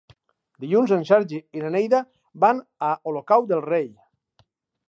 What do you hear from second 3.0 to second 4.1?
Olocau del Rei.